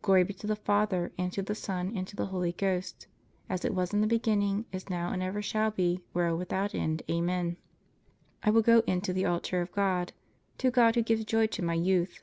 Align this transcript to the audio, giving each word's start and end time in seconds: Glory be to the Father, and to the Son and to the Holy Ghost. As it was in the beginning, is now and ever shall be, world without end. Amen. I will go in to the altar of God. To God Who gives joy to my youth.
Glory 0.00 0.24
be 0.24 0.32
to 0.32 0.46
the 0.46 0.56
Father, 0.56 1.12
and 1.18 1.30
to 1.30 1.42
the 1.42 1.54
Son 1.54 1.92
and 1.94 2.06
to 2.08 2.16
the 2.16 2.24
Holy 2.24 2.52
Ghost. 2.52 3.06
As 3.50 3.66
it 3.66 3.74
was 3.74 3.92
in 3.92 4.00
the 4.00 4.06
beginning, 4.06 4.64
is 4.72 4.88
now 4.88 5.12
and 5.12 5.22
ever 5.22 5.42
shall 5.42 5.70
be, 5.70 6.00
world 6.14 6.38
without 6.38 6.74
end. 6.74 7.02
Amen. 7.10 7.58
I 8.42 8.48
will 8.48 8.62
go 8.62 8.78
in 8.86 9.02
to 9.02 9.12
the 9.12 9.26
altar 9.26 9.60
of 9.60 9.72
God. 9.72 10.14
To 10.56 10.70
God 10.70 10.94
Who 10.94 11.02
gives 11.02 11.26
joy 11.26 11.48
to 11.48 11.60
my 11.62 11.74
youth. 11.74 12.22